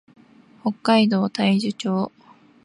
[0.63, 2.11] 北海道大樹町